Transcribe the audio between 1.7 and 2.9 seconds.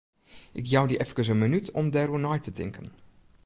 om dêroer nei te tinken.